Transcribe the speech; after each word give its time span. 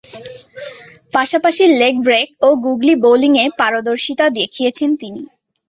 পাশাপাশি 1.13 1.63
leg 1.79 1.93
break 2.05 2.27
ও 2.41 2.59
googly 2.65 2.93
বোলিংয়ে 3.03 3.45
পারদর্শিতা 3.59 4.25
দেখিয়েছেন 4.39 4.89
তিনি। 5.01 5.21